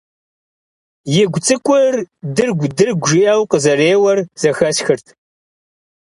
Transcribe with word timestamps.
И 1.19 1.23
гу 1.31 1.39
цӀыкӀур 1.45 1.95
«дыргу-дыргу» 2.35 3.07
жиӀэу 3.09 3.41
къызэреуэр 3.51 4.19
зэхэсхырт. 4.41 5.05